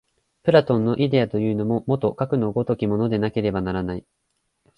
[0.41, 4.05] プラトンのイデヤというのも、もとかくの如きものでなければならない。